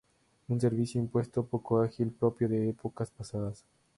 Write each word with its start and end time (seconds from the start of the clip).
Un 0.47 0.59
servicio 0.59 0.99
impuesto 0.99 1.45
poco 1.45 1.79
ágil, 1.79 2.09
propio 2.09 2.49
de 2.49 2.69
épocas 2.69 3.11
pasadas 3.11 3.63